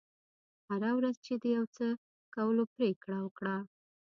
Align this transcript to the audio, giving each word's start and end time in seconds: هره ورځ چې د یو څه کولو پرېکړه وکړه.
هره 0.69 0.91
ورځ 0.97 1.15
چې 1.25 1.33
د 1.41 1.43
یو 1.55 1.65
څه 1.75 1.85
کولو 2.35 2.63
پرېکړه 2.75 3.17
وکړه. 3.21 3.55